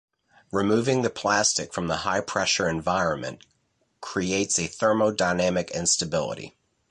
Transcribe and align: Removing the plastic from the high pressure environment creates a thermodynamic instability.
Removing 0.51 1.03
the 1.03 1.11
plastic 1.11 1.75
from 1.75 1.85
the 1.85 1.97
high 1.97 2.21
pressure 2.21 2.67
environment 2.67 3.43
creates 4.01 4.57
a 4.57 4.65
thermodynamic 4.65 5.69
instability. 5.69 6.57